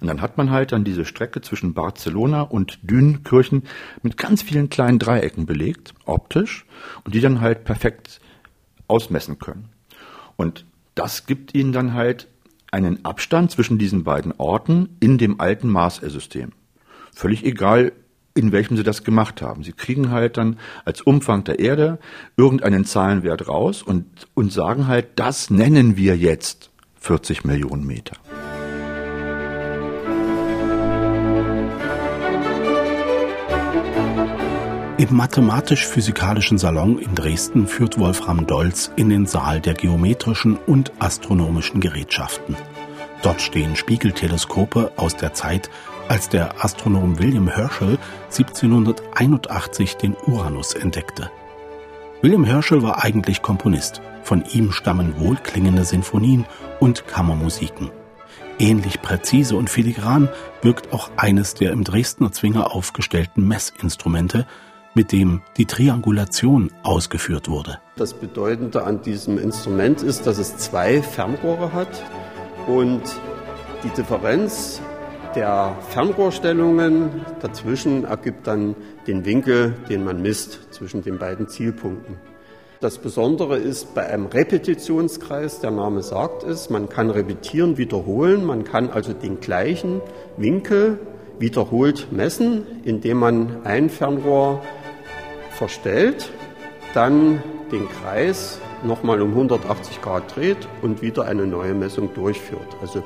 Und 0.00 0.08
dann 0.08 0.20
hat 0.20 0.36
man 0.36 0.50
halt 0.50 0.72
dann 0.72 0.84
diese 0.84 1.04
Strecke 1.04 1.40
zwischen 1.40 1.72
Barcelona 1.72 2.42
und 2.42 2.78
Dünenkirchen 2.82 3.62
mit 4.02 4.16
ganz 4.16 4.42
vielen 4.42 4.68
kleinen 4.68 4.98
Dreiecken 4.98 5.46
belegt, 5.46 5.94
optisch, 6.04 6.66
und 7.04 7.14
die 7.14 7.20
dann 7.20 7.40
halt 7.40 7.64
perfekt 7.64 8.20
ausmessen 8.88 9.38
können. 9.38 9.68
Und 10.36 10.66
das 10.94 11.26
gibt 11.26 11.54
ihnen 11.54 11.72
dann 11.72 11.94
halt 11.94 12.28
einen 12.70 13.04
Abstand 13.04 13.50
zwischen 13.50 13.78
diesen 13.78 14.02
beiden 14.02 14.32
Orten 14.32 14.96
in 15.00 15.18
dem 15.18 15.40
alten 15.40 15.68
Maßsystem. 15.68 16.52
Völlig 17.14 17.44
egal, 17.44 17.92
in 18.34 18.52
welchem 18.52 18.76
sie 18.76 18.82
das 18.82 19.04
gemacht 19.04 19.42
haben. 19.42 19.62
Sie 19.62 19.72
kriegen 19.72 20.10
halt 20.10 20.36
dann 20.36 20.58
als 20.84 21.00
Umfang 21.00 21.44
der 21.44 21.58
Erde 21.58 21.98
irgendeinen 22.36 22.84
Zahlenwert 22.84 23.48
raus 23.48 23.82
und, 23.82 24.06
und 24.34 24.52
sagen 24.52 24.86
halt, 24.86 25.08
das 25.16 25.50
nennen 25.50 25.96
wir 25.96 26.16
jetzt 26.16 26.70
40 27.00 27.44
Millionen 27.44 27.86
Meter. 27.86 28.16
Im 34.98 35.16
mathematisch-physikalischen 35.16 36.58
Salon 36.58 36.96
in 36.96 37.16
Dresden 37.16 37.66
führt 37.66 37.98
Wolfram 37.98 38.46
Dolz 38.46 38.92
in 38.94 39.08
den 39.08 39.26
Saal 39.26 39.60
der 39.60 39.74
geometrischen 39.74 40.56
und 40.56 40.92
astronomischen 41.00 41.80
Gerätschaften. 41.80 42.54
Dort 43.22 43.40
stehen 43.40 43.74
Spiegelteleskope 43.74 44.92
aus 44.96 45.16
der 45.16 45.34
Zeit, 45.34 45.70
als 46.08 46.28
der 46.28 46.64
Astronom 46.64 47.18
William 47.18 47.48
Herschel 47.48 47.98
1781 48.30 49.96
den 49.96 50.16
Uranus 50.26 50.74
entdeckte. 50.74 51.30
William 52.22 52.44
Herschel 52.44 52.82
war 52.82 53.02
eigentlich 53.02 53.42
Komponist. 53.42 54.00
Von 54.22 54.44
ihm 54.52 54.70
stammen 54.70 55.18
wohlklingende 55.18 55.84
Sinfonien 55.84 56.46
und 56.78 57.06
Kammermusiken. 57.08 57.90
Ähnlich 58.58 59.02
präzise 59.02 59.56
und 59.56 59.70
filigran 59.70 60.28
wirkt 60.60 60.92
auch 60.92 61.10
eines 61.16 61.54
der 61.54 61.72
im 61.72 61.82
Dresdner 61.82 62.30
Zwinger 62.30 62.74
aufgestellten 62.74 63.48
Messinstrumente, 63.48 64.46
mit 64.94 65.10
dem 65.10 65.42
die 65.56 65.66
Triangulation 65.66 66.70
ausgeführt 66.82 67.48
wurde. 67.48 67.80
Das 67.96 68.14
Bedeutende 68.14 68.84
an 68.84 69.02
diesem 69.02 69.38
Instrument 69.38 70.02
ist, 70.02 70.26
dass 70.26 70.38
es 70.38 70.56
zwei 70.58 71.02
Fernrohre 71.02 71.72
hat 71.72 72.02
und 72.68 73.02
die 73.82 73.88
Differenz 73.90 74.80
der 75.34 75.76
Fernrohrstellungen 75.90 77.24
dazwischen 77.40 78.04
ergibt 78.04 78.46
dann 78.46 78.74
den 79.06 79.24
Winkel, 79.24 79.74
den 79.88 80.04
man 80.04 80.20
misst 80.22 80.72
zwischen 80.72 81.02
den 81.02 81.18
beiden 81.18 81.48
Zielpunkten. 81.48 82.16
Das 82.80 82.98
Besondere 82.98 83.58
ist 83.58 83.94
bei 83.94 84.06
einem 84.06 84.26
Repetitionskreis, 84.26 85.60
der 85.60 85.70
Name 85.70 86.02
sagt 86.02 86.42
es, 86.42 86.68
man 86.68 86.88
kann 86.88 87.10
repetieren, 87.10 87.78
wiederholen, 87.78 88.44
man 88.44 88.64
kann 88.64 88.90
also 88.90 89.12
den 89.12 89.40
gleichen 89.40 90.00
Winkel 90.36 90.98
wiederholt 91.38 92.08
messen, 92.10 92.66
indem 92.84 93.18
man 93.18 93.64
ein 93.64 93.88
Fernrohr 93.88 94.62
verstellt, 95.50 96.30
dann 96.92 97.42
den 97.70 97.88
Kreis 97.88 98.58
nochmal 98.84 99.22
um 99.22 99.30
180 99.30 100.02
Grad 100.02 100.34
dreht 100.34 100.68
und 100.82 101.02
wieder 101.02 101.24
eine 101.24 101.46
neue 101.46 101.74
Messung 101.74 102.12
durchführt. 102.14 102.76
Also 102.80 103.02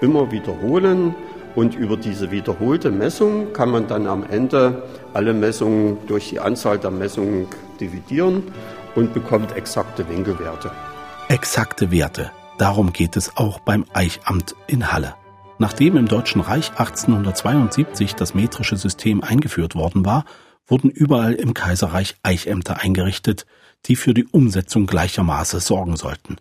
immer 0.00 0.30
wiederholen 0.30 1.14
und 1.56 1.74
über 1.74 1.96
diese 1.96 2.30
wiederholte 2.30 2.92
Messung 2.92 3.52
kann 3.52 3.70
man 3.70 3.88
dann 3.88 4.06
am 4.06 4.22
Ende 4.22 4.84
alle 5.14 5.32
Messungen 5.32 5.98
durch 6.06 6.28
die 6.28 6.38
Anzahl 6.38 6.78
der 6.78 6.92
Messungen 6.92 7.46
dividieren 7.80 8.44
und 8.94 9.12
bekommt 9.12 9.56
exakte 9.56 10.08
Winkelwerte. 10.08 10.70
Exakte 11.28 11.90
Werte. 11.90 12.30
Darum 12.58 12.92
geht 12.92 13.16
es 13.16 13.36
auch 13.36 13.58
beim 13.58 13.84
Eichamt 13.92 14.54
in 14.66 14.92
Halle. 14.92 15.14
Nachdem 15.58 15.96
im 15.96 16.06
Deutschen 16.06 16.42
Reich 16.42 16.70
1872 16.72 18.14
das 18.14 18.34
metrische 18.34 18.76
System 18.76 19.22
eingeführt 19.24 19.74
worden 19.74 20.04
war, 20.04 20.24
wurden 20.66 20.90
überall 20.90 21.32
im 21.32 21.54
Kaiserreich 21.54 22.16
Eichämter 22.22 22.80
eingerichtet, 22.80 23.46
die 23.86 23.96
für 23.96 24.12
die 24.12 24.26
Umsetzung 24.26 24.86
gleichermaßen 24.86 25.60
sorgen 25.60 25.96
sollten. 25.96 26.36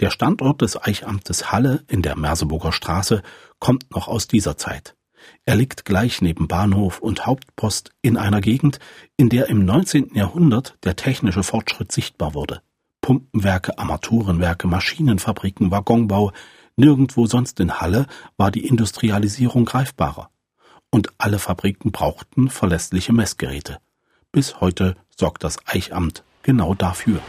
Der 0.00 0.10
Standort 0.10 0.62
des 0.62 0.80
Eichamtes 0.80 1.52
Halle 1.52 1.84
in 1.88 2.02
der 2.02 2.16
Merseburger 2.16 2.72
Straße 2.72 3.22
kommt 3.58 3.90
noch 3.90 4.08
aus 4.08 4.28
dieser 4.28 4.56
Zeit. 4.56 4.96
Er 5.44 5.56
liegt 5.56 5.84
gleich 5.84 6.22
neben 6.22 6.48
Bahnhof 6.48 7.00
und 7.00 7.26
Hauptpost 7.26 7.90
in 8.02 8.16
einer 8.16 8.40
Gegend, 8.40 8.78
in 9.16 9.28
der 9.28 9.48
im 9.48 9.64
19. 9.64 10.14
Jahrhundert 10.14 10.76
der 10.84 10.96
technische 10.96 11.42
Fortschritt 11.42 11.92
sichtbar 11.92 12.34
wurde. 12.34 12.62
Pumpenwerke, 13.00 13.78
Armaturenwerke, 13.78 14.66
Maschinenfabriken, 14.66 15.70
Waggonbau, 15.70 16.32
nirgendwo 16.76 17.26
sonst 17.26 17.60
in 17.60 17.80
Halle 17.80 18.06
war 18.36 18.50
die 18.50 18.66
Industrialisierung 18.66 19.64
greifbarer. 19.64 20.30
Und 20.90 21.10
alle 21.18 21.38
Fabriken 21.38 21.92
brauchten 21.92 22.48
verlässliche 22.48 23.12
Messgeräte. 23.12 23.78
Bis 24.32 24.60
heute 24.60 24.96
sorgt 25.16 25.44
das 25.44 25.58
Eichamt 25.66 26.24
genau 26.42 26.74
dafür. 26.74 27.20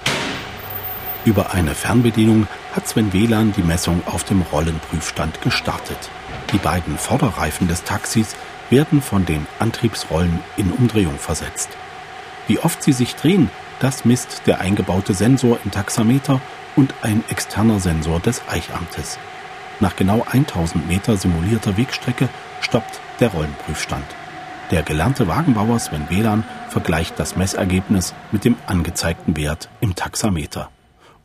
Über 1.27 1.51
eine 1.51 1.75
Fernbedienung 1.75 2.47
hat 2.73 2.87
Sven 2.87 3.11
WLAN 3.11 3.51
die 3.51 3.61
Messung 3.61 4.01
auf 4.05 4.23
dem 4.23 4.43
Rollenprüfstand 4.43 5.41
gestartet. 5.41 6.09
Die 6.53 6.57
beiden 6.57 6.97
Vorderreifen 6.97 7.67
des 7.67 7.83
Taxis 7.83 8.37
werden 8.69 9.01
von 9.01 9.25
den 9.25 9.45
Antriebsrollen 9.59 10.39
in 10.55 10.71
Umdrehung 10.71 11.19
versetzt. 11.19 11.67
Wie 12.47 12.59
oft 12.59 12.81
sie 12.81 12.93
sich 12.93 13.13
drehen, 13.15 13.49
das 13.81 14.05
misst 14.05 14.43
der 14.45 14.61
eingebaute 14.61 15.13
Sensor 15.13 15.59
im 15.65 15.71
Taxameter 15.71 16.39
und 16.77 16.93
ein 17.01 17.21
externer 17.27 17.81
Sensor 17.81 18.21
des 18.21 18.41
Eichamtes. 18.47 19.19
Nach 19.81 19.97
genau 19.97 20.25
1000 20.31 20.87
Meter 20.87 21.17
simulierter 21.17 21.75
Wegstrecke 21.75 22.29
stoppt 22.61 23.01
der 23.19 23.31
Rollenprüfstand. 23.31 24.05
Der 24.71 24.81
gelernte 24.81 25.27
Wagenbauer 25.27 25.77
Sven 25.79 26.09
WLAN 26.09 26.45
vergleicht 26.69 27.19
das 27.19 27.35
Messergebnis 27.35 28.13
mit 28.31 28.45
dem 28.45 28.55
angezeigten 28.65 29.35
Wert 29.35 29.67
im 29.81 29.93
Taxameter. 29.93 30.69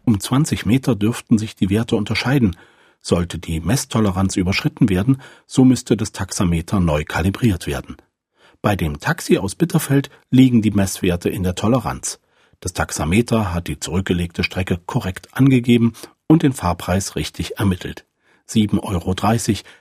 Um 0.05 0.19
20 0.19 0.67
Meter 0.67 0.97
dürften 0.97 1.39
sich 1.39 1.55
die 1.55 1.71
Werte 1.71 1.97
unterscheiden, 1.97 2.57
sollte 3.01 3.39
die 3.39 3.61
Messtoleranz 3.61 4.37
überschritten 4.37 4.89
werden, 4.89 5.21
so 5.47 5.65
müsste 5.65 5.97
das 5.97 6.13
Taxameter 6.13 6.81
neu 6.81 7.05
kalibriert 7.05 7.67
werden. 7.67 7.97
Bei 8.63 8.77
dem 8.77 9.01
Taxi 9.01 9.39
aus 9.39 9.55
Bitterfeld 9.55 10.11
liegen 10.31 10.63
die 10.63 10.71
Messwerte 10.71 11.29
in 11.29 11.43
der 11.43 11.55
Toleranz. 11.55 12.21
Das 12.61 12.73
Taxameter 12.73 13.53
hat 13.53 13.67
die 13.67 13.81
zurückgelegte 13.81 14.45
Strecke 14.45 14.79
korrekt 14.79 15.29
angegeben 15.33 15.95
und 16.29 16.45
den 16.45 16.53
Fahrpreis 16.53 17.17
richtig 17.17 17.59
ermittelt. 17.59 18.07
7,30 18.49 18.83
Euro 18.83 19.15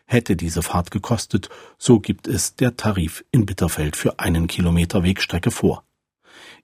hätte 0.05 0.35
diese 0.35 0.61
Fahrt 0.61 0.91
gekostet, 0.91 1.49
so 1.77 1.99
gibt 1.99 2.27
es 2.27 2.55
der 2.55 2.77
Tarif 2.77 3.23
in 3.31 3.45
Bitterfeld 3.45 3.95
für 3.95 4.19
einen 4.19 4.47
Kilometer 4.47 5.03
Wegstrecke 5.03 5.51
vor. 5.51 5.83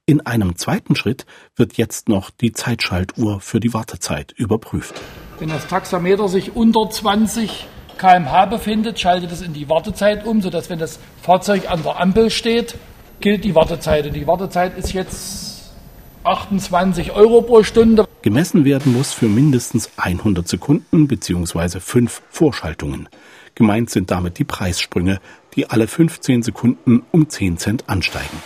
In 0.10 0.26
einem 0.26 0.56
zweiten 0.56 0.96
Schritt 0.96 1.26
wird 1.58 1.74
jetzt 1.74 2.08
noch 2.08 2.30
die 2.30 2.54
Zeitschaltuhr 2.54 3.42
für 3.42 3.60
die 3.60 3.74
Wartezeit 3.74 4.32
überprüft. 4.32 5.02
Wenn 5.38 5.50
das 5.50 5.68
Taxameter 5.68 6.30
sich 6.30 6.56
unter 6.56 6.90
20 6.90 7.68
kmh 7.98 8.46
befindet, 8.46 9.02
schaltet 9.02 9.34
es 9.34 9.42
in 9.42 9.52
die 9.52 9.68
Wartezeit 9.68 10.26
um, 10.26 10.42
sodass 10.42 10.70
wenn 10.70 10.80
das 10.80 11.00
Fahrzeug 11.22 11.70
an 11.70 11.84
der 11.84 12.00
Ampel 12.00 12.30
steht, 12.30 12.76
gilt 13.20 13.44
die 13.44 13.54
Wartezeit. 13.54 14.08
Und 14.08 14.14
die 14.14 14.26
Wartezeit 14.26 14.78
ist 14.78 14.94
jetzt 14.94 15.74
28 16.24 17.12
Euro 17.12 17.42
pro 17.42 17.64
Stunde. 17.64 18.08
Gemessen 18.22 18.64
werden 18.64 18.94
muss 18.94 19.12
für 19.12 19.28
mindestens 19.28 19.90
100 19.98 20.48
Sekunden 20.48 21.10
bzw. 21.10 21.82
fünf 21.82 22.22
Vorschaltungen. 22.30 23.10
Gemeint 23.56 23.90
sind 23.90 24.10
damit 24.10 24.40
die 24.40 24.46
Preissprünge, 24.46 25.20
die 25.58 25.70
alle 25.70 25.86
15 25.86 26.44
Sekunden 26.44 27.04
um 27.12 27.28
10 27.28 27.58
Cent 27.58 27.90
ansteigen. 27.90 28.42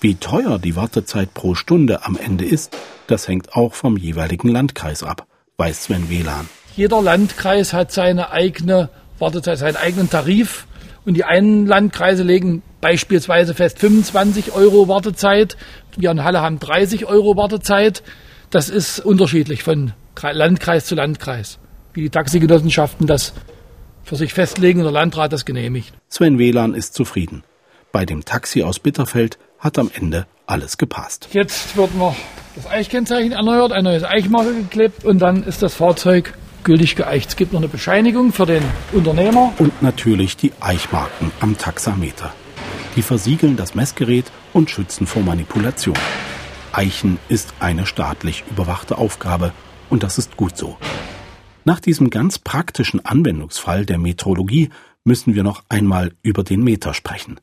Wie 0.00 0.14
teuer 0.14 0.60
die 0.60 0.76
Wartezeit 0.76 1.34
pro 1.34 1.56
Stunde 1.56 2.04
am 2.04 2.16
Ende 2.16 2.44
ist, 2.44 2.76
das 3.08 3.26
hängt 3.26 3.54
auch 3.54 3.74
vom 3.74 3.96
jeweiligen 3.96 4.48
Landkreis 4.48 5.02
ab, 5.02 5.26
weiß 5.56 5.84
Sven 5.84 6.08
WLAN. 6.08 6.48
Jeder 6.76 7.02
Landkreis 7.02 7.72
hat 7.72 7.90
seine 7.90 8.30
eigene 8.30 8.90
Wartezeit, 9.18 9.58
seinen 9.58 9.74
eigenen 9.74 10.08
Tarif. 10.08 10.68
Und 11.04 11.14
die 11.14 11.24
einen 11.24 11.66
Landkreise 11.66 12.22
legen 12.22 12.62
beispielsweise 12.80 13.54
fest 13.54 13.80
25 13.80 14.52
Euro 14.52 14.86
Wartezeit. 14.86 15.56
Wir 15.96 16.12
in 16.12 16.22
Halle 16.22 16.42
haben 16.42 16.60
30 16.60 17.06
Euro 17.06 17.36
Wartezeit. 17.36 18.04
Das 18.50 18.68
ist 18.68 19.00
unterschiedlich 19.00 19.64
von 19.64 19.94
Landkreis 20.22 20.84
zu 20.84 20.94
Landkreis. 20.94 21.58
Wie 21.92 22.02
die 22.02 22.10
Taxigenossenschaften 22.10 23.08
das 23.08 23.32
für 24.04 24.14
sich 24.14 24.32
festlegen 24.32 24.78
und 24.78 24.84
der 24.84 24.92
Landrat 24.92 25.32
das 25.32 25.44
genehmigt. 25.44 25.92
Sven 26.08 26.38
WLAN 26.38 26.74
ist 26.74 26.94
zufrieden. 26.94 27.42
Bei 27.90 28.06
dem 28.06 28.24
Taxi 28.24 28.62
aus 28.62 28.78
Bitterfeld 28.78 29.38
hat 29.58 29.78
am 29.78 29.90
Ende 29.92 30.26
alles 30.46 30.78
gepasst. 30.78 31.28
Jetzt 31.32 31.76
wird 31.76 31.94
noch 31.94 32.16
das 32.54 32.66
Eichkennzeichen 32.66 33.32
erneuert, 33.32 33.72
ein 33.72 33.84
neues 33.84 34.04
Eichmarke 34.04 34.54
geklebt 34.54 35.04
und 35.04 35.18
dann 35.18 35.42
ist 35.44 35.62
das 35.62 35.74
Fahrzeug 35.74 36.34
gültig 36.64 36.96
geeicht. 36.96 37.30
Es 37.30 37.36
gibt 37.36 37.52
noch 37.52 37.60
eine 37.60 37.68
Bescheinigung 37.68 38.32
für 38.32 38.46
den 38.46 38.62
Unternehmer. 38.92 39.52
Und 39.58 39.82
natürlich 39.82 40.36
die 40.36 40.52
Eichmarken 40.60 41.30
am 41.40 41.56
Taxameter. 41.56 42.34
Die 42.96 43.02
versiegeln 43.02 43.56
das 43.56 43.74
Messgerät 43.74 44.26
und 44.52 44.70
schützen 44.70 45.06
vor 45.06 45.22
Manipulation. 45.22 45.96
Eichen 46.72 47.18
ist 47.28 47.54
eine 47.60 47.86
staatlich 47.86 48.44
überwachte 48.50 48.98
Aufgabe 48.98 49.52
und 49.88 50.02
das 50.02 50.18
ist 50.18 50.36
gut 50.36 50.56
so. 50.56 50.76
Nach 51.64 51.80
diesem 51.80 52.10
ganz 52.10 52.38
praktischen 52.38 53.04
Anwendungsfall 53.04 53.86
der 53.86 53.98
Metrologie 53.98 54.70
müssen 55.04 55.34
wir 55.34 55.42
noch 55.42 55.64
einmal 55.68 56.12
über 56.22 56.44
den 56.44 56.62
Meter 56.62 56.92
sprechen. 56.94 57.40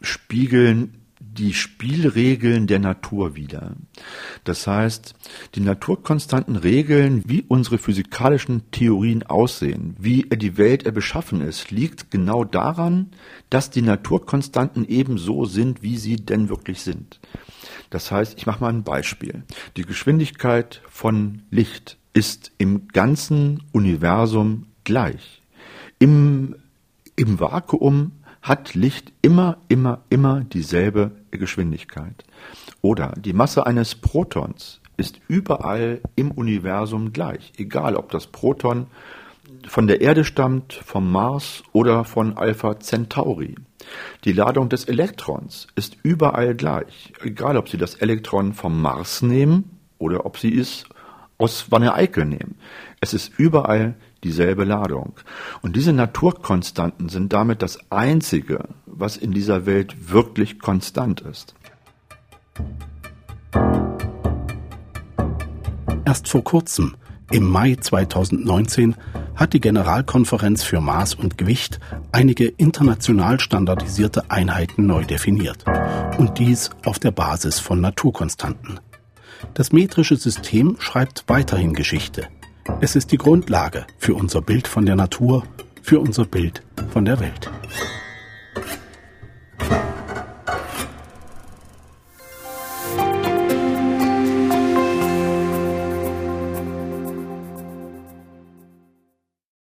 spiegeln 0.00 1.03
die 1.32 1.54
Spielregeln 1.54 2.66
der 2.66 2.78
Natur 2.78 3.34
wider. 3.34 3.76
Das 4.44 4.66
heißt, 4.66 5.14
die 5.54 5.60
Naturkonstanten 5.60 6.56
regeln, 6.56 7.22
wie 7.26 7.42
unsere 7.46 7.78
physikalischen 7.78 8.70
Theorien 8.70 9.22
aussehen, 9.24 9.96
wie 9.98 10.22
die 10.22 10.56
Welt 10.58 10.92
beschaffen 10.94 11.40
ist, 11.40 11.70
liegt 11.70 12.10
genau 12.10 12.44
daran, 12.44 13.10
dass 13.50 13.70
die 13.70 13.82
Naturkonstanten 13.82 14.86
eben 14.86 15.18
so 15.18 15.44
sind, 15.44 15.82
wie 15.82 15.96
sie 15.96 16.16
denn 16.16 16.48
wirklich 16.48 16.82
sind. 16.82 17.20
Das 17.90 18.10
heißt, 18.10 18.36
ich 18.36 18.46
mache 18.46 18.60
mal 18.60 18.68
ein 18.68 18.84
Beispiel. 18.84 19.44
Die 19.76 19.84
Geschwindigkeit 19.84 20.82
von 20.88 21.42
Licht 21.50 21.98
ist 22.12 22.52
im 22.58 22.88
ganzen 22.88 23.62
Universum 23.72 24.66
gleich. 24.84 25.42
Im, 25.98 26.56
im 27.16 27.40
Vakuum 27.40 28.12
hat 28.44 28.74
Licht 28.74 29.10
immer, 29.22 29.56
immer, 29.68 30.02
immer 30.10 30.42
dieselbe 30.44 31.12
Geschwindigkeit. 31.30 32.24
Oder 32.82 33.14
die 33.16 33.32
Masse 33.32 33.66
eines 33.66 33.94
Protons 33.94 34.82
ist 34.98 35.18
überall 35.28 36.02
im 36.14 36.30
Universum 36.30 37.14
gleich, 37.14 37.54
egal 37.56 37.96
ob 37.96 38.10
das 38.10 38.26
Proton 38.26 38.86
von 39.66 39.86
der 39.86 40.02
Erde 40.02 40.24
stammt, 40.24 40.74
vom 40.74 41.10
Mars 41.10 41.62
oder 41.72 42.04
von 42.04 42.36
Alpha 42.36 42.78
Centauri. 42.78 43.54
Die 44.24 44.32
Ladung 44.32 44.68
des 44.68 44.84
Elektrons 44.84 45.66
ist 45.74 45.96
überall 46.02 46.54
gleich, 46.54 47.14
egal 47.22 47.56
ob 47.56 47.70
Sie 47.70 47.78
das 47.78 47.94
Elektron 47.94 48.52
vom 48.52 48.80
Mars 48.80 49.22
nehmen 49.22 49.78
oder 49.98 50.26
ob 50.26 50.36
Sie 50.36 50.56
es 50.56 50.84
aus 51.38 51.70
Wanne-Eickel 51.70 52.26
nehmen. 52.26 52.58
Es 53.00 53.14
ist 53.14 53.32
überall 53.38 53.94
dieselbe 54.24 54.64
Ladung. 54.64 55.12
Und 55.62 55.76
diese 55.76 55.92
Naturkonstanten 55.92 57.08
sind 57.08 57.32
damit 57.32 57.62
das 57.62 57.78
Einzige, 57.90 58.68
was 58.86 59.16
in 59.16 59.32
dieser 59.32 59.66
Welt 59.66 60.10
wirklich 60.12 60.58
konstant 60.58 61.20
ist. 61.20 61.54
Erst 66.04 66.28
vor 66.28 66.44
kurzem, 66.44 66.96
im 67.30 67.48
Mai 67.48 67.76
2019, 67.76 68.94
hat 69.34 69.52
die 69.52 69.60
Generalkonferenz 69.60 70.62
für 70.62 70.80
Maß 70.80 71.14
und 71.14 71.38
Gewicht 71.38 71.80
einige 72.12 72.46
international 72.46 73.40
standardisierte 73.40 74.30
Einheiten 74.30 74.86
neu 74.86 75.04
definiert. 75.04 75.64
Und 76.18 76.38
dies 76.38 76.70
auf 76.84 76.98
der 76.98 77.10
Basis 77.10 77.58
von 77.58 77.80
Naturkonstanten. 77.80 78.80
Das 79.54 79.72
metrische 79.72 80.16
System 80.16 80.76
schreibt 80.78 81.24
weiterhin 81.26 81.74
Geschichte. 81.74 82.28
Es 82.80 82.96
ist 82.96 83.12
die 83.12 83.18
Grundlage 83.18 83.86
für 83.98 84.14
unser 84.14 84.40
Bild 84.40 84.68
von 84.68 84.86
der 84.86 84.96
Natur, 84.96 85.44
für 85.82 86.00
unser 86.00 86.24
Bild 86.24 86.62
von 86.92 87.04
der 87.04 87.20
Welt. 87.20 87.50